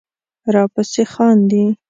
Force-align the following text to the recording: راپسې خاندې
راپسې 0.53 1.03
خاندې 1.11 1.63